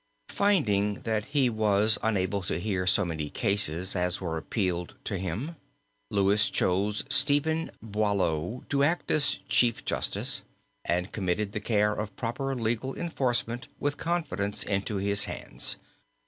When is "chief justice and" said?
9.47-11.11